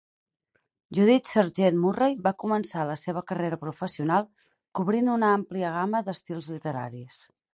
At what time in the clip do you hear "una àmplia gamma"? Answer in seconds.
5.19-6.05